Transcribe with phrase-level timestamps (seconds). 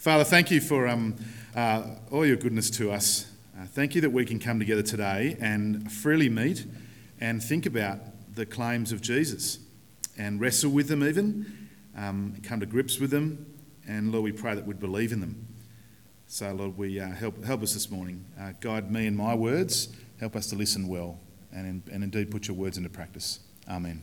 [0.00, 1.14] Father, thank you for um,
[1.54, 3.30] uh, all your goodness to us.
[3.54, 6.64] Uh, thank you that we can come together today and freely meet
[7.20, 7.98] and think about
[8.34, 9.58] the claims of Jesus
[10.16, 13.44] and wrestle with them, even, um, come to grips with them.
[13.86, 15.46] And Lord, we pray that we'd believe in them.
[16.26, 18.24] So, Lord, we uh, help, help us this morning.
[18.40, 19.90] Uh, guide me in my words.
[20.18, 21.20] Help us to listen well
[21.52, 23.40] and, and indeed put your words into practice.
[23.68, 24.02] Amen.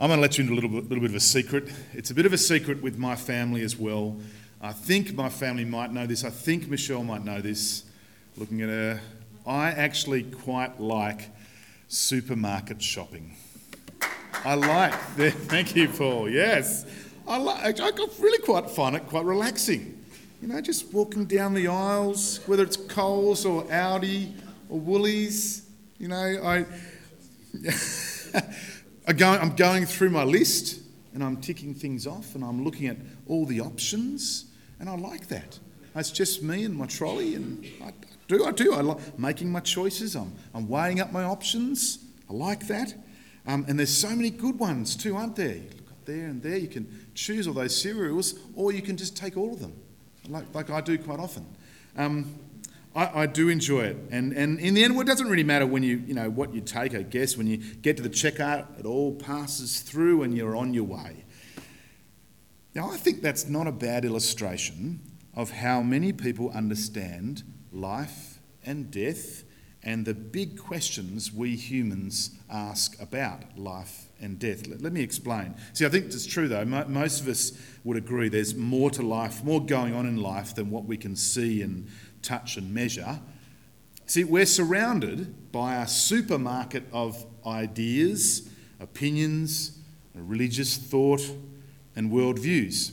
[0.00, 1.70] I'm going to let you into a little little bit of a secret.
[1.92, 4.16] It's a bit of a secret with my family as well.
[4.62, 6.22] I think my family might know this.
[6.22, 7.84] I think Michelle might know this.
[8.36, 9.00] Looking at her,
[9.46, 11.30] I actually quite like
[11.88, 13.34] supermarket shopping.
[14.44, 14.92] I like.
[15.16, 16.28] the, Thank you, Paul.
[16.28, 16.84] Yes,
[17.26, 17.80] I like.
[17.80, 19.98] I really quite find it quite relaxing.
[20.42, 24.34] You know, just walking down the aisles, whether it's Coles or Aldi
[24.68, 25.62] or Woolies.
[25.98, 26.66] You know, I.
[29.06, 30.82] I go, I'm going through my list
[31.14, 34.49] and I'm ticking things off and I'm looking at all the options
[34.80, 35.58] and I like that.
[35.94, 37.92] It's just me and my trolley, and I
[38.28, 38.72] do, I do.
[38.72, 40.16] I like making my choices.
[40.16, 42.04] I'm, I'm weighing up my options.
[42.28, 42.94] I like that.
[43.46, 45.56] Um, and there's so many good ones too, aren't there?
[45.76, 46.56] Look up there and there.
[46.56, 49.74] You can choose all those cereals, or you can just take all of them,
[50.28, 51.46] like, like I do quite often.
[51.96, 52.34] Um,
[52.94, 55.64] I, I, do enjoy it, and, and in the end, well, it doesn't really matter
[55.64, 56.94] when you you know what you take.
[56.94, 60.74] I guess when you get to the checkout, it all passes through, and you're on
[60.74, 61.24] your way.
[62.80, 65.00] Now, I think that's not a bad illustration
[65.34, 69.44] of how many people understand life and death
[69.82, 74.66] and the big questions we humans ask about life and death.
[74.66, 75.56] Let, let me explain.
[75.74, 76.64] See, I think it's true though.
[76.64, 77.52] Mo- most of us
[77.84, 81.16] would agree there's more to life, more going on in life than what we can
[81.16, 81.86] see and
[82.22, 83.20] touch and measure.
[84.06, 88.48] See, we're surrounded by a supermarket of ideas,
[88.80, 89.76] opinions,
[90.14, 91.20] religious thought,
[91.96, 92.92] and worldviews.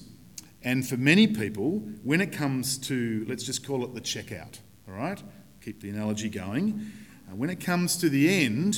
[0.63, 4.95] And for many people, when it comes to, let's just call it the checkout, all
[4.95, 5.21] right?
[5.63, 6.91] Keep the analogy going.
[7.29, 8.77] Uh, when it comes to the end,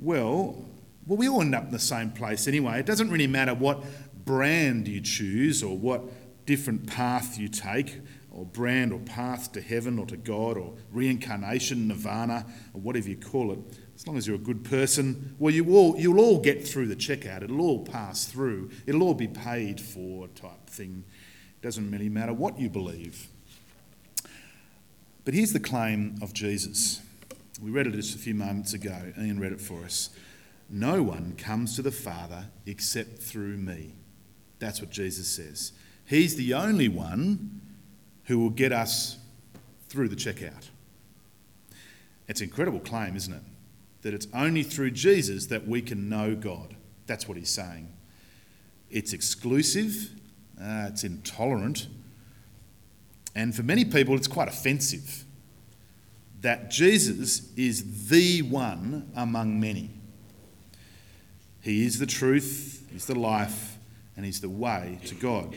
[0.00, 0.64] well,
[1.06, 2.80] well, we all end up in the same place anyway.
[2.80, 3.84] It doesn't really matter what
[4.24, 6.02] brand you choose or what
[6.44, 8.00] different path you take,
[8.30, 13.16] or brand or path to heaven or to God or reincarnation, nirvana, or whatever you
[13.16, 13.58] call it
[13.98, 16.94] as long as you're a good person, well, you will, you'll all get through the
[16.94, 17.42] checkout.
[17.42, 18.70] It'll all pass through.
[18.86, 21.02] It'll all be paid for, type thing.
[21.60, 23.26] It doesn't really matter what you believe.
[25.24, 27.02] But here's the claim of Jesus.
[27.60, 29.12] We read it just a few moments ago.
[29.18, 30.10] Ian read it for us.
[30.70, 33.94] No one comes to the Father except through me.
[34.60, 35.72] That's what Jesus says.
[36.06, 37.60] He's the only one
[38.26, 39.18] who will get us
[39.88, 40.68] through the checkout.
[42.28, 43.42] It's an incredible claim, isn't it?
[44.02, 46.76] That it's only through Jesus that we can know God.
[47.06, 47.92] That's what he's saying.
[48.90, 50.10] It's exclusive,
[50.60, 51.88] uh, it's intolerant,
[53.34, 55.24] and for many people, it's quite offensive
[56.40, 59.90] that Jesus is the one among many.
[61.60, 63.76] He is the truth, He's the life,
[64.16, 65.54] and He's the way to God.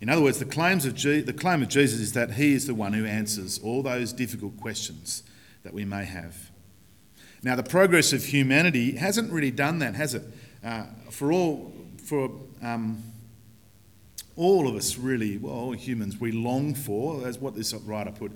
[0.00, 2.66] In other words, the, claims of Je- the claim of Jesus is that He is
[2.66, 5.22] the one who answers all those difficult questions
[5.62, 6.50] that we may have.
[7.42, 10.24] Now, the progress of humanity hasn't really done that, has it?
[10.64, 11.72] Uh, for all,
[12.04, 12.30] for
[12.62, 13.02] um,
[14.36, 18.32] all of us, really, well, all humans, we long for, as what this writer put,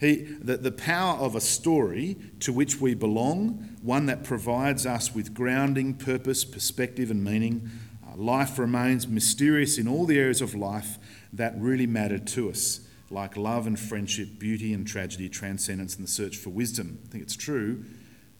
[0.00, 5.14] he, the, the power of a story to which we belong, one that provides us
[5.14, 7.70] with grounding, purpose, perspective, and meaning.
[8.06, 10.98] Uh, life remains mysterious in all the areas of life
[11.32, 12.80] that really matter to us,
[13.10, 16.98] like love and friendship, beauty and tragedy, transcendence, and the search for wisdom.
[17.06, 17.84] I think it's true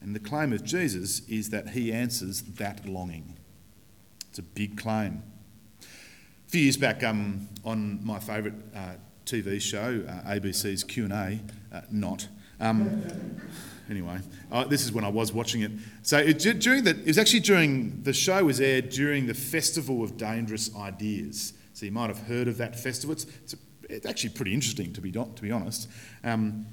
[0.06, 3.37] and the claim of Jesus is that he answers that longing.
[4.31, 5.25] It's a big claim.
[5.83, 8.93] A few years back, um, on my favourite uh,
[9.25, 11.41] TV show, uh, ABC's Q and A,
[11.72, 12.28] uh, not.
[12.61, 13.03] Um,
[13.91, 14.19] anyway,
[14.53, 15.72] uh, this is when I was watching it.
[16.03, 20.05] So it, during the, it was actually during the show was aired during the Festival
[20.05, 21.53] of Dangerous Ideas.
[21.72, 23.12] So you might have heard of that festival.
[23.12, 23.56] It's, it's, a,
[23.91, 25.89] it's actually pretty interesting, to be to be honest.
[26.22, 26.66] Um,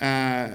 [0.00, 0.48] uh,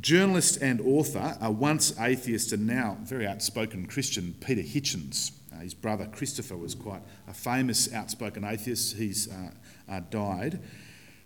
[0.00, 5.32] Journalist and author, a once atheist and now very outspoken Christian, Peter Hitchens.
[5.52, 8.96] Uh, his brother Christopher was quite a famous outspoken atheist.
[8.96, 9.50] He's uh,
[9.90, 10.60] uh, died.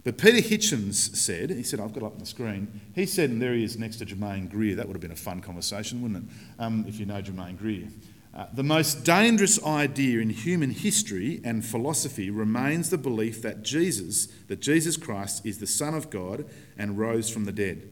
[0.05, 3.31] But Peter Hitchens said, he said, I've got it up on the screen, he said,
[3.31, 4.75] and there he is next to Germaine Greer.
[4.75, 6.35] That would have been a fun conversation, wouldn't it?
[6.59, 7.89] Um, if you know Germaine Greer.
[8.35, 14.27] Uh, the most dangerous idea in human history and philosophy remains the belief that Jesus,
[14.49, 16.47] that Jesus Christ is the Son of God
[16.79, 17.91] and rose from the dead.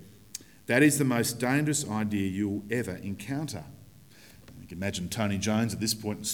[0.71, 3.65] That is the most dangerous idea you'll ever encounter.
[4.61, 6.25] You can imagine Tony Jones at this point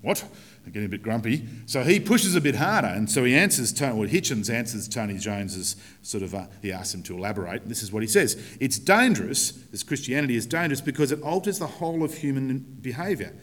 [0.00, 0.24] What?
[0.64, 1.46] I'm Getting a bit grumpy.
[1.66, 5.18] So he pushes a bit harder, and so he answers, Tony, well, Hitchens answers Tony
[5.18, 8.56] Jones's sort of, uh, he asks him to elaborate, and this is what he says.
[8.60, 13.34] It's dangerous, this Christianity is dangerous because it alters the whole of human behaviour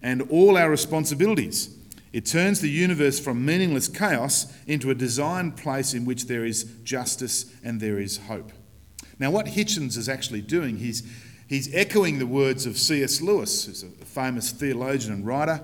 [0.00, 1.68] and all our responsibilities.
[2.16, 6.64] It turns the universe from meaningless chaos into a designed place in which there is
[6.82, 8.52] justice and there is hope.
[9.18, 11.02] Now, what Hitchens is actually doing, he's,
[11.46, 13.20] he's echoing the words of C.S.
[13.20, 15.60] Lewis, who's a famous theologian and writer.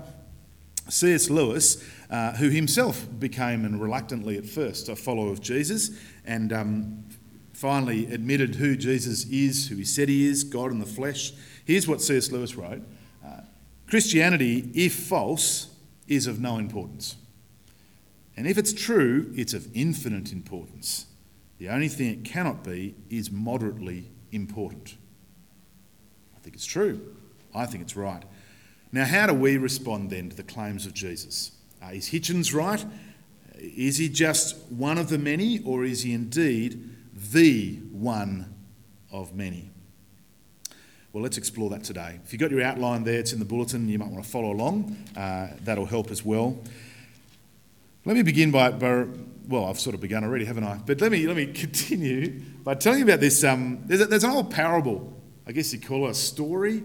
[0.89, 1.31] C.S.
[1.31, 5.89] Lewis, uh, who himself became, and reluctantly at first, a follower of Jesus,
[6.23, 7.03] and um,
[7.53, 11.33] finally admitted who Jesus is, who he said he is, God in the flesh.
[11.65, 12.31] Here's what C.S.
[12.31, 12.83] Lewis wrote
[13.25, 13.39] uh,
[13.87, 15.72] Christianity, if false,
[16.07, 17.15] is of no importance.
[18.35, 21.07] And if it's true, it's of infinite importance.
[21.59, 24.97] The only thing it cannot be is moderately important.
[26.35, 27.15] I think it's true.
[27.53, 28.23] I think it's right.
[28.91, 31.51] Now, how do we respond then to the claims of Jesus?
[31.81, 32.85] Uh, is Hitchens right?
[33.55, 38.53] Is he just one of the many, or is he indeed the one
[39.11, 39.72] of many?
[41.13, 42.19] Well, let's explore that today.
[42.25, 44.51] If you've got your outline there, it's in the bulletin, you might want to follow
[44.51, 44.97] along.
[45.15, 46.57] Uh, that'll help as well.
[48.03, 49.05] Let me begin by, by,
[49.47, 50.81] well, I've sort of begun already, haven't I?
[50.83, 53.43] But let me, let me continue by telling you about this.
[53.43, 55.13] Um, there's, a, there's an old parable,
[55.45, 56.81] I guess you call it a story,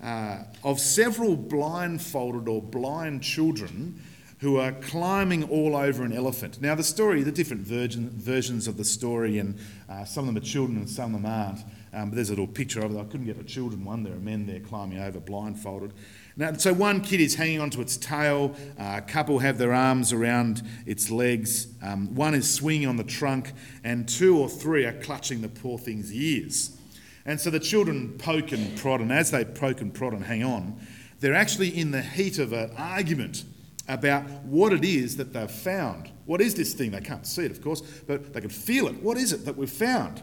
[0.00, 4.00] uh, of several blindfolded or blind children
[4.42, 6.60] who are climbing all over an elephant.
[6.60, 9.56] Now, the story, the different versions of the story, and
[9.88, 11.60] uh, some of them are children and some of them aren't.
[11.92, 12.98] Um, but there's a little picture of it.
[12.98, 14.02] I couldn't get a children one.
[14.02, 15.92] There are men there climbing over blindfolded.
[16.36, 18.56] Now, so one kid is hanging onto its tail.
[18.76, 21.68] Uh, a couple have their arms around its legs.
[21.80, 23.52] Um, one is swinging on the trunk,
[23.84, 26.76] and two or three are clutching the poor thing's ears.
[27.24, 30.42] And so the children poke and prod, and as they poke and prod and hang
[30.42, 30.80] on,
[31.20, 33.44] they're actually in the heat of an argument
[33.92, 36.10] about what it is that they've found.
[36.26, 36.90] What is this thing?
[36.90, 39.02] They can't see it, of course, but they can feel it.
[39.02, 40.22] What is it that we've found?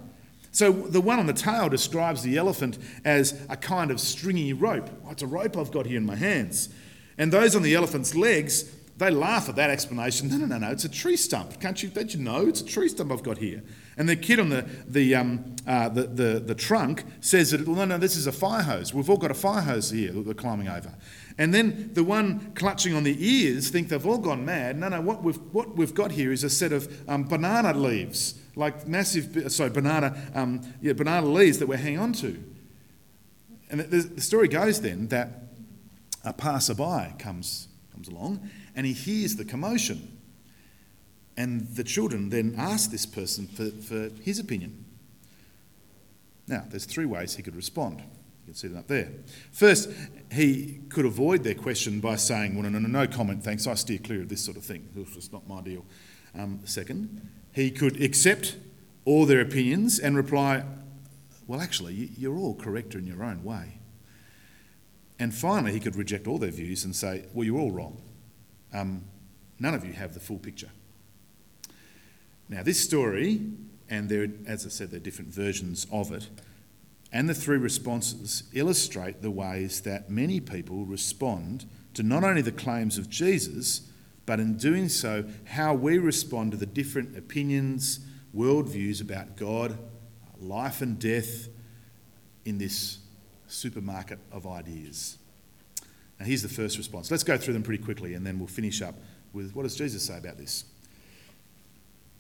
[0.51, 4.89] So the one on the tail describes the elephant as a kind of stringy rope.
[5.06, 6.69] Oh, it's a rope I've got here in my hands.
[7.18, 8.63] And those on the elephant's legs,
[8.99, 10.27] they laugh at that explanation.
[10.29, 11.59] No, no, no, no, it's a tree stump.
[11.61, 12.45] Can't you, don't you know?
[12.47, 13.63] It's a tree stump I've got here.
[13.97, 17.77] And the kid on the, the, um, uh, the, the, the, trunk says that, well,
[17.77, 18.93] no, no, this is a fire hose.
[18.93, 20.93] We've all got a fire hose here that we're climbing over.
[21.37, 24.77] And then the one clutching on the ears think they've all gone mad.
[24.77, 28.37] No, no, what we've, what we've got here is a set of um, banana leaves,
[28.57, 32.37] like massive, sorry, banana, um, yeah, banana leaves that we're hanging on to.
[33.69, 35.29] And the, the story goes then that
[36.25, 37.69] a passerby comes,
[37.99, 40.17] comes along and he hears the commotion.
[41.35, 44.85] And the children then ask this person for, for his opinion.
[46.47, 47.99] Now, there's three ways he could respond.
[47.99, 48.05] You
[48.45, 49.09] can see them up there.
[49.51, 49.89] First,
[50.31, 53.67] he could avoid their question by saying, Well, no, no, no comment, thanks.
[53.67, 54.89] I steer clear of this sort of thing.
[54.95, 55.85] It's just not my deal.
[56.37, 58.57] Um, second, he could accept
[59.05, 60.63] all their opinions and reply,
[61.47, 63.78] Well, actually, you're all correct in your own way.
[65.19, 68.01] And finally, he could reject all their views and say, Well, you're all wrong.
[68.74, 69.04] Um,
[69.60, 70.69] none of you have the full picture.
[72.48, 73.42] Now, this story,
[73.89, 76.30] and there, as I said, there are different versions of it,
[77.12, 82.51] and the three responses illustrate the ways that many people respond to not only the
[82.51, 83.81] claims of Jesus,
[84.25, 87.99] but in doing so, how we respond to the different opinions,
[88.35, 89.78] worldviews about God,
[90.40, 91.49] life and death
[92.45, 92.99] in this
[93.49, 95.18] supermarket of ideas.
[96.19, 97.09] Now, here's the first response.
[97.11, 98.95] Let's go through them pretty quickly and then we'll finish up
[99.33, 100.65] with what does Jesus say about this?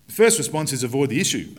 [0.07, 1.55] The first response is avoid the issue.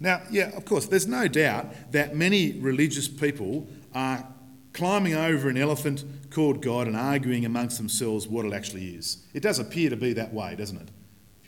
[0.00, 4.24] Now, yeah, of course, there's no doubt that many religious people are
[4.72, 9.24] climbing over an elephant called God and arguing amongst themselves what it actually is.
[9.34, 10.88] It does appear to be that way, doesn't it?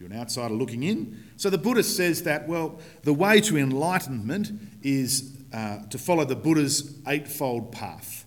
[0.00, 1.22] You're an outsider looking in.
[1.36, 4.50] So the Buddhist says that, well, the way to enlightenment
[4.82, 8.24] is uh, to follow the Buddha's eightfold path.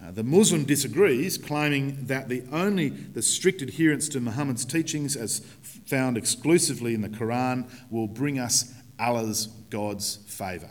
[0.00, 5.40] Uh, the Muslim disagrees, claiming that the only the strict adherence to Muhammad's teachings, as
[5.84, 10.70] found exclusively in the Quran, will bring us Allah's, God's favour.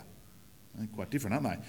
[0.94, 1.66] Quite different, aren't they?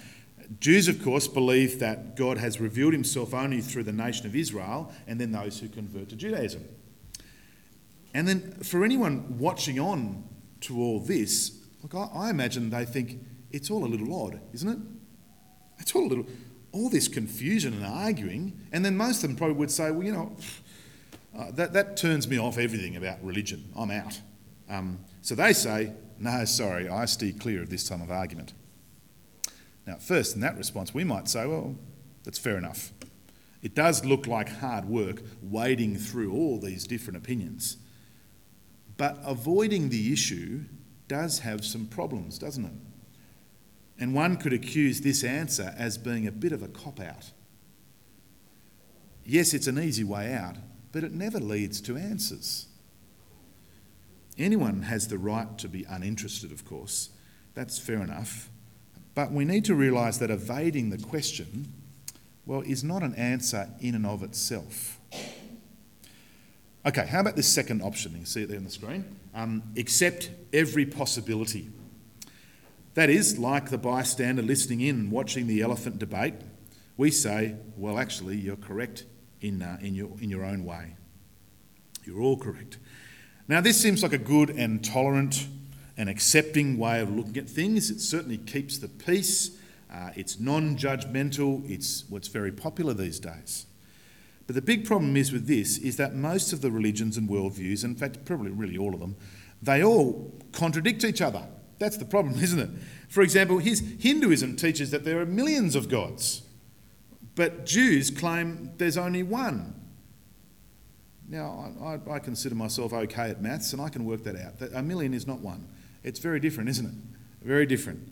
[0.62, 4.92] Jews, of course, believe that God has revealed himself only through the nation of Israel
[5.08, 6.64] and then those who convert to Judaism.
[8.14, 10.24] And then for anyone watching on
[10.62, 13.20] to all this, look, I, I imagine they think
[13.52, 14.78] it's all a little odd, isn't it?
[15.80, 16.26] It's all a little,
[16.72, 20.12] all this confusion and arguing, and then most of them probably would say, well, you
[20.12, 20.36] know,
[21.38, 23.72] uh, that, that turns me off everything about religion.
[23.76, 24.20] I'm out.
[24.70, 28.54] Um, so they say, no, sorry, I steer clear of this type of argument.
[29.88, 31.76] Now, first, in that response, we might say, well,
[32.24, 32.94] that's fair enough.
[33.62, 37.78] It does look like hard work wading through all these different opinions.
[39.02, 40.66] But avoiding the issue
[41.08, 42.72] does have some problems, doesn't it?
[43.98, 47.32] And one could accuse this answer as being a bit of a cop out.
[49.26, 50.58] Yes, it's an easy way out,
[50.92, 52.68] but it never leads to answers.
[54.38, 57.10] Anyone has the right to be uninterested, of course.
[57.56, 58.52] That's fair enough.
[59.16, 61.74] But we need to realise that evading the question,
[62.46, 65.00] well, is not an answer in and of itself.
[66.84, 68.12] Okay, how about this second option?
[68.14, 69.16] You can see it there on the screen.
[69.36, 71.70] Um, accept every possibility.
[72.96, 76.34] That is, like the bystander listening in watching the elephant debate,
[76.98, 79.06] we say, well, actually, you're correct
[79.42, 80.96] in, uh, in, your, in your own way.
[82.04, 82.80] You're all correct.
[83.48, 85.48] Now, this seems like a good and tolerant
[85.98, 87.92] and accepting way of looking at things.
[87.92, 89.52] It certainly keeps the peace.
[89.94, 91.70] Uh, it's non judgmental.
[91.70, 93.68] It's what's very popular these days.
[94.52, 97.86] But the big problem is with this is that most of the religions and worldviews,
[97.86, 99.16] in fact, probably really all of them,
[99.62, 101.48] they all contradict each other.
[101.80, 102.70] That's the problem, isn't it?
[103.08, 106.42] For example, his Hinduism teaches that there are millions of gods,
[107.36, 109.74] but Jews claim there's only one.
[111.30, 114.56] Now, I, I, consider myself okay at maths and I can work that out.
[114.74, 115.66] A million is not one.
[116.04, 117.48] It's very different, isn't it?
[117.48, 118.06] Very different.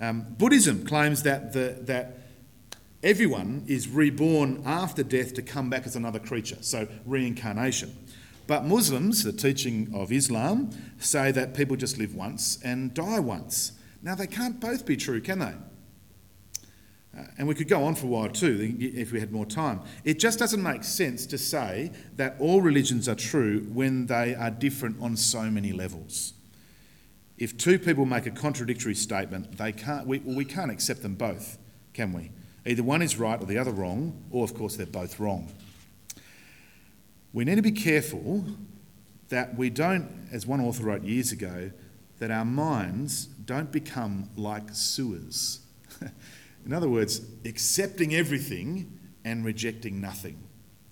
[0.00, 2.23] Um, Buddhism claims that, the, that
[3.04, 7.94] everyone is reborn after death to come back as another creature, so reincarnation.
[8.46, 13.72] But Muslims, the teaching of Islam, say that people just live once and die once.
[14.02, 15.54] Now, they can't both be true, can they?
[17.16, 19.80] Uh, and we could go on for a while too if we had more time.
[20.04, 24.50] It just doesn't make sense to say that all religions are true when they are
[24.50, 26.32] different on so many levels.
[27.38, 31.58] If two people make a contradictory statement, they can't, we, we can't accept them both,
[31.92, 32.30] can we?
[32.66, 35.48] Either one is right or the other wrong, or of course they're both wrong.
[37.32, 38.44] We need to be careful
[39.28, 41.70] that we don't, as one author wrote years ago,
[42.18, 45.60] that our minds don't become like sewers.
[46.64, 50.38] In other words, accepting everything and rejecting nothing.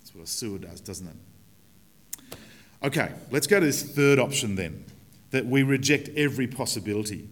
[0.01, 2.37] That's what a sewer does, doesn't it?
[2.85, 4.85] Okay, let's go to this third option then
[5.31, 7.29] that we reject every possibility.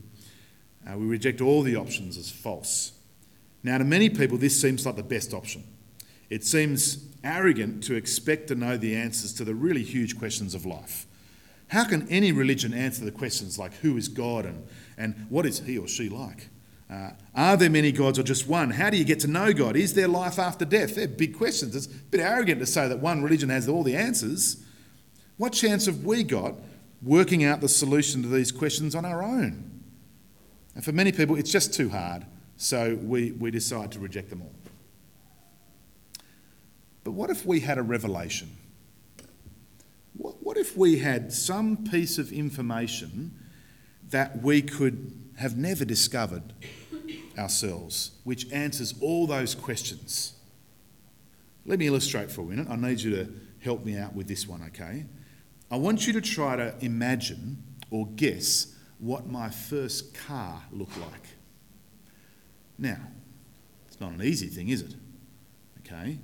[0.89, 2.93] Uh, we reject all the options as false.
[3.63, 5.65] Now, to many people, this seems like the best option.
[6.31, 10.65] It seems arrogant to expect to know the answers to the really huge questions of
[10.65, 11.07] life.
[11.69, 15.61] How can any religion answer the questions like who is God and, and what is
[15.61, 16.49] he or she like?
[16.91, 18.71] Uh, are there many gods or just one?
[18.71, 19.77] How do you get to know God?
[19.77, 20.97] Is there life after death?
[20.97, 21.77] They're big questions.
[21.77, 24.65] It's a bit arrogant to say that one religion has all the answers.
[25.37, 26.55] What chance have we got
[27.03, 29.83] working out the solution to these questions on our own?
[30.75, 32.27] And for many people, it's just too hard,
[32.61, 34.53] so we, we decide to reject them all.
[37.05, 38.55] But what if we had a revelation?
[40.13, 43.35] What, what if we had some piece of information
[44.11, 46.53] that we could have never discovered
[47.39, 50.35] ourselves, which answers all those questions.
[51.65, 52.67] Let me illustrate for a minute.
[52.69, 55.07] I need you to help me out with this one, okay?
[55.71, 61.40] I want you to try to imagine or guess what my first car looked like.
[62.81, 62.97] Now,
[63.87, 64.95] it's not an easy thing, is it?
[65.81, 66.19] Okay?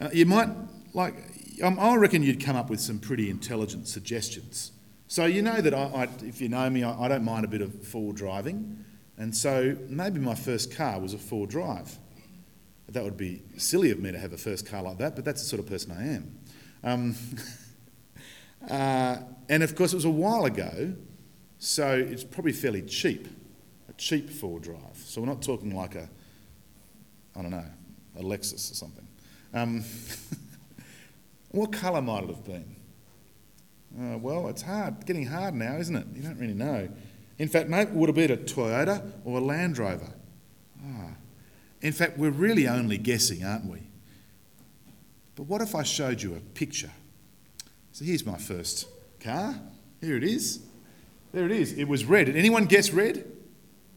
[0.00, 0.48] Uh, you might,
[0.94, 1.14] like,
[1.62, 4.72] um, I reckon you'd come up with some pretty intelligent suggestions.
[5.06, 7.48] So you know that I, I, if you know me, I, I don't mind a
[7.48, 8.82] bit of four driving.
[9.18, 11.98] And so maybe my first car was a four drive.
[12.88, 15.42] That would be silly of me to have a first car like that, but that's
[15.42, 16.38] the sort of person I am.
[16.82, 17.14] Um,
[18.70, 19.18] uh,
[19.50, 20.94] and of course, it was a while ago,
[21.58, 23.28] so it's probably fairly cheap,
[23.92, 24.96] a cheap four drive.
[24.96, 26.08] So we're not talking like a,
[27.36, 27.64] I don't know,
[28.18, 29.06] a Lexus or something.
[29.54, 29.84] Um,
[31.50, 32.76] what colour might it have been?
[33.98, 36.06] Uh, well, it's hard, getting hard now, isn't it?
[36.14, 36.88] You don't really know.
[37.38, 40.12] In fact, maybe would have been a Toyota or a Land Rover.
[40.82, 41.10] Ah.
[41.82, 43.80] In fact, we're really only guessing, aren't we?
[45.34, 46.90] But what if I showed you a picture?
[47.92, 48.86] So here's my first
[49.20, 49.60] car.
[50.00, 50.60] Here it is.
[51.32, 51.72] There it is.
[51.72, 52.26] It was red.
[52.26, 53.31] Did anyone guess red?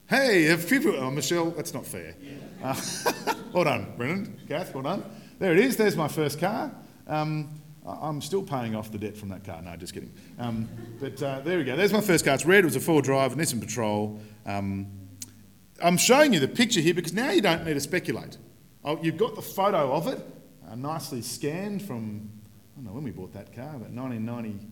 [0.07, 2.15] Hey, if people, oh, Michelle, that's not fair.
[2.63, 2.79] Uh,
[3.53, 5.03] well done, Brennan, Kath, well done.
[5.39, 6.71] There it is, there's my first car.
[7.07, 7.49] Um,
[7.83, 9.63] I'm still paying off the debt from that car.
[9.63, 10.13] No, just kidding.
[10.37, 10.69] Um,
[10.99, 11.75] but uh, there we go.
[11.75, 12.35] There's my first car.
[12.35, 12.59] It's red.
[12.59, 14.19] It was a four drive, and Nissan Patrol.
[14.45, 14.87] Um,
[15.83, 18.37] I'm showing you the picture here because now you don't need to speculate.
[18.83, 20.19] Oh, you've got the photo of it,
[20.69, 22.29] uh, nicely scanned from,
[22.73, 24.67] I don't know when we bought that car, but 1990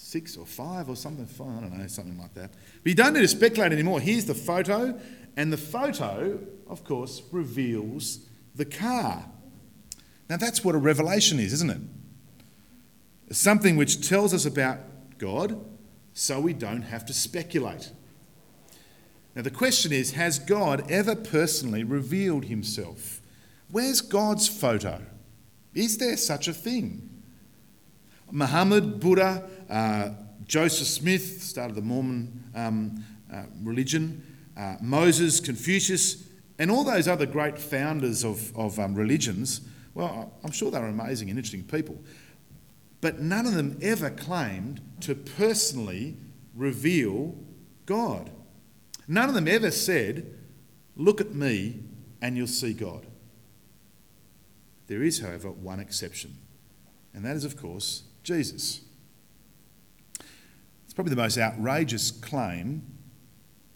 [0.00, 2.52] six or five or something, I don't know, something like that.
[2.82, 4.00] But you don't need to speculate anymore.
[4.00, 4.98] Here's the photo,
[5.36, 6.38] and the photo,
[6.68, 8.20] of course, reveals
[8.54, 9.24] the car.
[10.30, 13.34] Now, that's what a revelation is, isn't it?
[13.34, 14.78] Something which tells us about
[15.18, 15.62] God
[16.14, 17.90] so we don't have to speculate.
[19.34, 23.20] Now, the question is Has God ever personally revealed himself?
[23.70, 25.02] Where's God's photo?
[25.74, 27.08] Is there such a thing?
[28.30, 30.10] Muhammad, Buddha, uh,
[30.44, 34.24] Joseph Smith started the Mormon um, uh, religion,
[34.56, 36.24] uh, Moses, Confucius,
[36.58, 39.60] and all those other great founders of, of um, religions.
[39.94, 41.98] Well, I'm sure they were amazing and interesting people.
[43.00, 46.16] But none of them ever claimed to personally
[46.54, 47.36] reveal
[47.86, 48.30] God.
[49.06, 50.34] None of them ever said,
[50.96, 51.80] Look at me
[52.20, 53.06] and you'll see God.
[54.88, 56.36] There is, however, one exception,
[57.14, 58.80] and that is, of course, Jesus.
[60.98, 62.82] Probably the most outrageous claim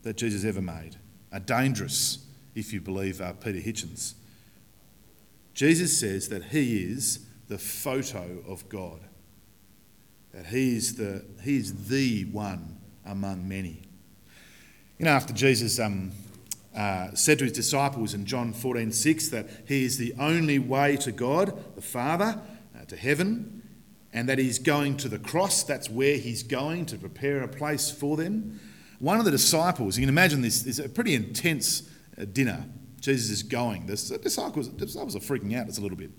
[0.03, 0.97] that Jesus ever made,
[1.31, 2.27] a dangerous,
[2.57, 4.15] if you believe uh, Peter Hitchens.
[5.55, 9.03] Jesus says that he is the photo of God,
[10.35, 13.83] that he is the, he is the one among many.
[14.99, 16.11] You know, after Jesus um,
[16.77, 20.97] uh, said to his disciples in John 14 6 that he is the only way
[20.97, 22.41] to God, the Father,
[22.77, 23.62] uh, to heaven,
[24.13, 25.63] and that he's going to the cross.
[25.63, 28.61] That's where he's going to prepare a place for them.
[28.99, 32.67] One of the disciples, you can imagine this, is a pretty intense uh, dinner.
[33.01, 33.87] Jesus is going.
[33.87, 36.11] The disciples, the disciples are freaking out just a little bit.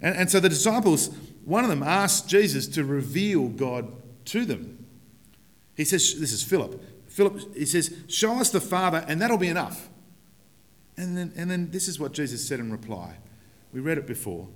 [0.00, 1.08] And, and so the disciples,
[1.44, 3.92] one of them asked Jesus to reveal God
[4.26, 4.86] to them.
[5.76, 6.82] He says, This is Philip.
[7.08, 9.90] Philip, he says, Show us the Father, and that'll be enough.
[10.96, 13.16] And then, and then this is what Jesus said in reply.
[13.72, 14.48] We read it before.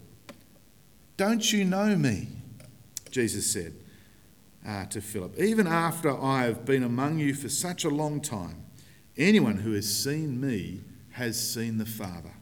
[1.17, 2.29] Don't you know me?
[3.17, 3.73] Jesus said
[4.69, 5.39] uh, to Philip.
[5.39, 8.67] Even after I have been among you for such a long time,
[9.17, 10.83] anyone who has seen me
[11.13, 12.35] has seen the Father.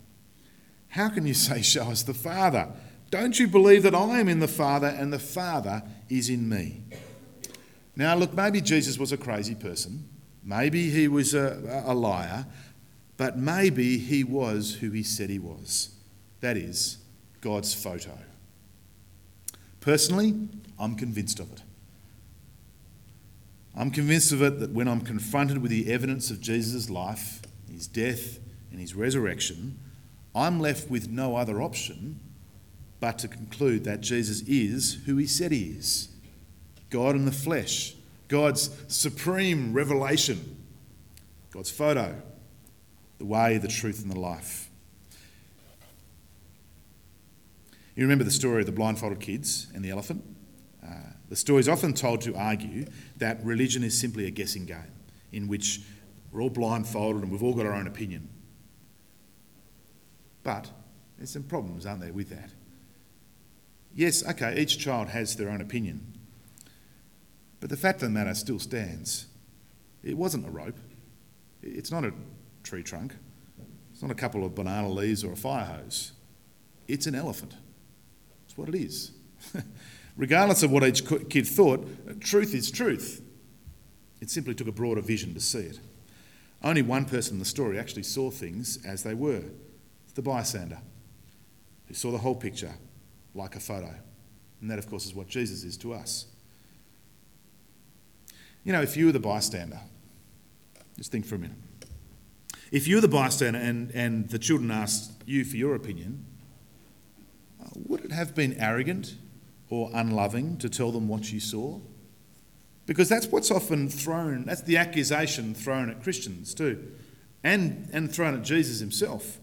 [0.88, 2.72] How can you say, Show us the Father?
[3.12, 6.82] Don't you believe that I am in the Father and the Father is in me?
[7.94, 10.08] Now, look, maybe Jesus was a crazy person.
[10.42, 12.46] Maybe he was a, a liar.
[13.16, 15.94] But maybe he was who he said he was.
[16.40, 16.98] That is,
[17.40, 18.18] God's photo.
[19.84, 20.34] Personally,
[20.80, 21.62] I'm convinced of it.
[23.76, 27.86] I'm convinced of it that when I'm confronted with the evidence of Jesus' life, his
[27.86, 28.38] death,
[28.70, 29.78] and his resurrection,
[30.34, 32.18] I'm left with no other option
[32.98, 36.08] but to conclude that Jesus is who he said he is
[36.88, 37.94] God in the flesh,
[38.28, 40.64] God's supreme revelation,
[41.50, 42.22] God's photo
[43.18, 44.70] the way, the truth, and the life.
[47.94, 50.24] You remember the story of the blindfolded kids and the elephant?
[50.84, 52.86] Uh, the story is often told to argue
[53.18, 54.92] that religion is simply a guessing game
[55.32, 55.80] in which
[56.32, 58.28] we're all blindfolded and we've all got our own opinion.
[60.42, 60.70] But
[61.16, 62.50] there's some problems, aren't there, with that?
[63.94, 66.18] Yes, okay, each child has their own opinion.
[67.60, 69.26] But the fact of the matter still stands.
[70.02, 70.78] It wasn't a rope.
[71.62, 72.12] It's not a
[72.64, 73.14] tree trunk.
[73.92, 76.12] It's not a couple of banana leaves or a fire hose.
[76.88, 77.54] It's an elephant.
[78.54, 79.10] It's what it is.
[80.16, 83.20] Regardless of what each kid thought, truth is truth.
[84.20, 85.80] It simply took a broader vision to see it.
[86.62, 89.42] Only one person in the story actually saw things as they were
[90.14, 90.78] the bystander,
[91.88, 92.72] who saw the whole picture
[93.34, 93.92] like a photo.
[94.60, 96.26] And that, of course, is what Jesus is to us.
[98.62, 99.80] You know, if you were the bystander,
[100.96, 101.58] just think for a minute.
[102.70, 106.24] If you're the bystander and, and the children asked you for your opinion,
[107.74, 109.16] would it have been arrogant
[109.68, 111.80] or unloving to tell them what you saw?
[112.86, 116.92] Because that's what's often thrown, that's the accusation thrown at Christians too,
[117.42, 119.38] and, and thrown at Jesus himself,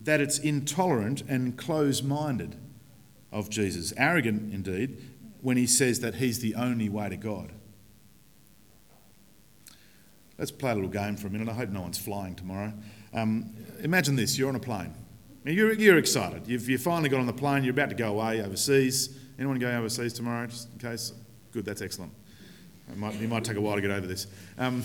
[0.00, 2.56] that it's intolerant and close minded
[3.30, 3.92] of Jesus.
[3.96, 5.02] Arrogant, indeed,
[5.42, 7.52] when he says that he's the only way to God.
[10.38, 11.50] Let's play a little game for a minute.
[11.50, 12.72] I hope no one's flying tomorrow.
[13.12, 14.94] Um, imagine this you're on a plane.
[15.44, 16.46] You're, you're excited.
[16.46, 17.64] You've, you finally got on the plane.
[17.64, 19.18] You're about to go away overseas.
[19.38, 21.14] Anyone going overseas tomorrow, just in case?
[21.52, 22.12] Good, that's excellent.
[22.90, 24.26] It might, might take a while to get over this.
[24.58, 24.82] Um,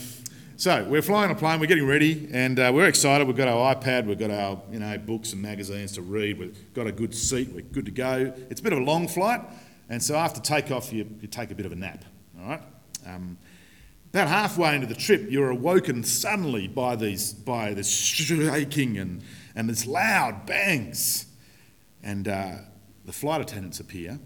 [0.56, 1.60] so we're flying a plane.
[1.60, 3.28] We're getting ready, and uh, we're excited.
[3.28, 4.06] We've got our iPad.
[4.06, 6.40] We've got our you know books and magazines to read.
[6.40, 7.50] We've got a good seat.
[7.54, 8.34] We're good to go.
[8.50, 9.42] It's a bit of a long flight,
[9.90, 12.06] and so after takeoff, you, you take a bit of a nap.
[12.40, 12.62] All right.
[13.06, 13.38] Um,
[14.12, 19.22] about halfway into the trip, you're awoken suddenly by these by this shaking and,
[19.56, 21.26] and there's loud bangs.
[22.04, 22.56] And uh,
[23.06, 24.20] the flight attendants appear,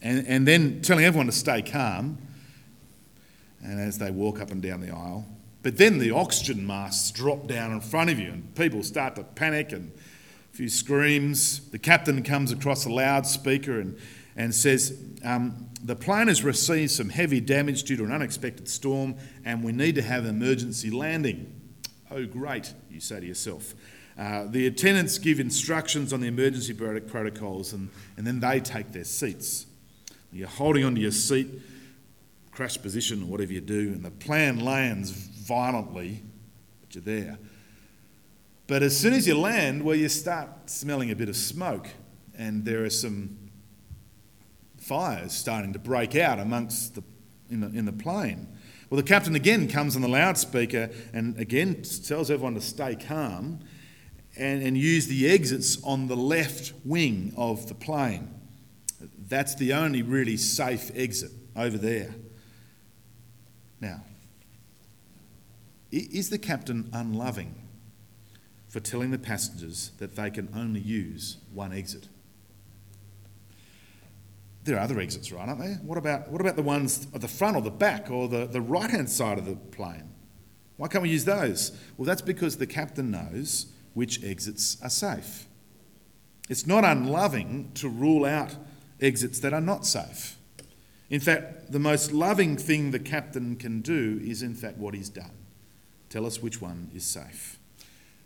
[0.00, 2.18] and, and then telling everyone to stay calm.
[3.62, 5.24] And as they walk up and down the aisle,
[5.62, 9.22] but then the oxygen masks drop down in front of you, and people start to
[9.22, 9.92] panic and
[10.52, 11.70] a few screams.
[11.70, 13.96] The captain comes across a loudspeaker and,
[14.36, 19.14] and says, um, The plane has received some heavy damage due to an unexpected storm,
[19.44, 21.60] and we need to have an emergency landing.
[22.10, 23.74] Oh, great, you say to yourself.
[24.18, 29.04] Uh, the attendants give instructions on the emergency protocols, and, and then they take their
[29.04, 29.66] seats.
[30.32, 31.48] You're holding onto your seat,
[32.50, 36.22] crash position, or whatever you do, and the plane lands violently,
[36.80, 37.38] but you're there.
[38.66, 41.88] But as soon as you land, well, you start smelling a bit of smoke,
[42.36, 43.36] and there are some
[44.78, 47.02] fires starting to break out amongst the
[47.52, 48.48] in the, in the plane.
[48.90, 53.60] Well, the captain again comes on the loudspeaker and again tells everyone to stay calm
[54.36, 58.28] and, and use the exits on the left wing of the plane.
[59.28, 62.14] That's the only really safe exit over there.
[63.80, 64.04] Now,
[65.90, 67.54] is the captain unloving
[68.72, 72.08] for telling the passengers that they can only use one exit.
[74.64, 75.78] There are other exits, right, aren't there?
[75.82, 78.62] What about, what about the ones at the front or the back or the, the
[78.62, 80.14] right hand side of the plane?
[80.78, 81.78] Why can't we use those?
[81.98, 85.46] Well, that's because the captain knows which exits are safe.
[86.48, 88.54] It's not unloving to rule out
[89.00, 90.36] exits that are not safe.
[91.10, 95.08] In fact, the most loving thing the captain can do is, in fact, what he's
[95.10, 95.30] done
[96.08, 97.58] tell us which one is safe.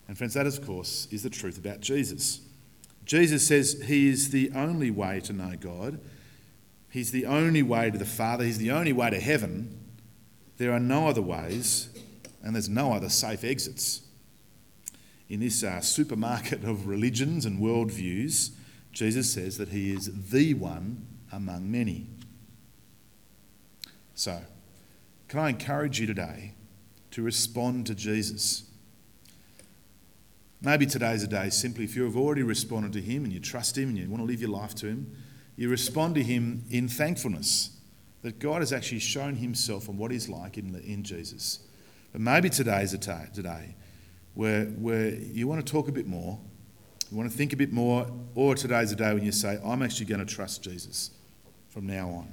[0.08, 2.40] And, friends, that, of course, is the truth about Jesus.
[3.04, 6.00] Jesus says he is the only way to know God,
[6.90, 9.80] he's the only way to the Father, he's the only way to heaven.
[10.58, 11.90] There are no other ways,
[12.42, 14.02] and there's no other safe exits.
[15.28, 18.50] In this uh, supermarket of religions and worldviews,
[18.92, 22.06] Jesus says that he is the one among many.
[24.14, 24.40] So,
[25.28, 26.54] can I encourage you today
[27.10, 28.64] to respond to Jesus?
[30.62, 33.90] Maybe today's a day simply if you've already responded to Him and you trust Him
[33.90, 35.14] and you want to live your life to Him,
[35.56, 37.76] you respond to Him in thankfulness
[38.22, 41.58] that God has actually shown Himself and what He's like in, the, in Jesus.
[42.12, 43.74] But maybe today's a day, today
[44.36, 46.38] where, where you want to talk a bit more,
[47.10, 49.82] you want to think a bit more, or today's a day when you say, I'm
[49.82, 51.10] actually going to trust Jesus
[51.70, 52.32] from now on.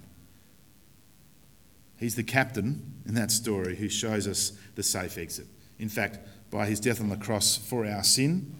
[1.97, 5.47] He's the captain in that story who shows us the safe exit.
[5.79, 6.19] In fact,
[6.51, 8.53] by his death on the cross for our sin,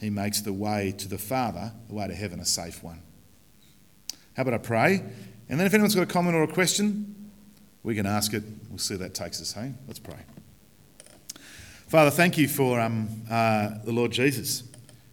[0.00, 3.00] he makes the way to the Father, the way to heaven, a safe one.
[4.36, 5.02] How about I pray?
[5.48, 7.30] And then if anyone's got a comment or a question,
[7.84, 8.42] we can ask it.
[8.68, 9.72] We'll see that takes us, hey?
[9.86, 10.18] Let's pray.
[11.94, 14.64] Father, thank you for um, uh, the Lord Jesus.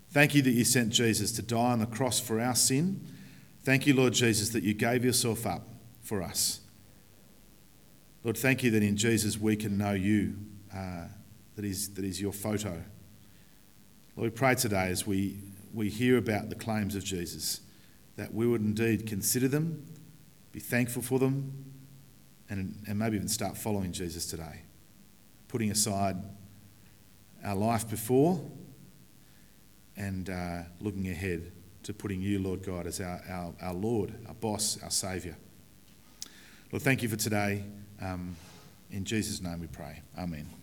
[0.09, 3.07] Thank you that you sent Jesus to die on the cross for our sin.
[3.61, 5.61] Thank you, Lord Jesus, that you gave yourself up
[6.01, 6.61] for us.
[8.23, 10.33] Lord, thank you that in Jesus we can know you.
[10.75, 11.03] Uh,
[11.55, 12.71] that is, that is your photo.
[12.71, 12.81] Lord,
[14.15, 15.37] we pray today as we,
[15.75, 17.61] we hear about the claims of Jesus
[18.15, 19.85] that we would indeed consider them,
[20.51, 21.63] be thankful for them,
[22.49, 24.63] and, and maybe even start following Jesus today,
[25.47, 26.15] putting aside
[27.43, 28.41] our life before
[29.97, 31.51] and uh, looking ahead
[31.83, 35.35] to putting you, Lord God, as our, our, our Lord, our boss, our Saviour.
[36.71, 37.63] Lord, thank you for today.
[38.01, 38.35] Um,
[38.91, 40.01] in Jesus' name we pray.
[40.17, 40.60] Amen.